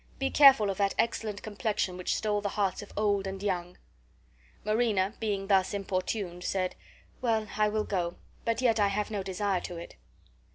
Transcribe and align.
Be 0.17 0.31
careful 0.31 0.71
of 0.71 0.79
that 0.79 0.95
excellent 0.97 1.43
complexion 1.43 1.95
which 1.95 2.15
stole 2.15 2.41
the 2.41 2.49
hearts 2.49 2.81
of 2.81 2.91
old 2.97 3.27
and 3.27 3.43
young." 3.43 3.77
Marina, 4.65 5.13
being 5.19 5.45
thus 5.45 5.75
importuned, 5.75 6.43
said, 6.43 6.73
"Well, 7.21 7.45
I 7.55 7.69
will 7.69 7.83
go, 7.83 8.15
but 8.43 8.61
yet 8.63 8.79
I 8.79 8.87
have 8.87 9.11
no 9.11 9.21
desire 9.21 9.61
to 9.61 9.77
it." 9.77 9.97